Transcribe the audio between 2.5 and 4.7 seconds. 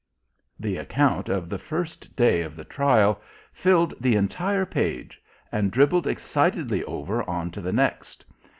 the trial filled the entire